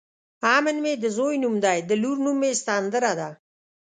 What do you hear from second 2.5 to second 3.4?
سندره ده.